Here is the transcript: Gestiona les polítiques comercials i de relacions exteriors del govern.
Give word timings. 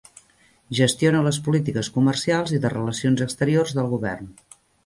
Gestiona 0.79 1.19
les 1.27 1.39
polítiques 1.49 1.91
comercials 1.99 2.57
i 2.57 2.63
de 2.65 2.75
relacions 2.77 3.25
exteriors 3.27 3.79
del 3.81 3.93
govern. 3.97 4.33